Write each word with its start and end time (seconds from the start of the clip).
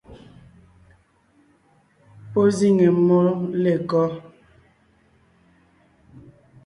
Pɔ́ 2.31 2.45
zíŋe 2.57 2.85
mmó 2.97 3.19
lêkɔ́? 3.63 4.05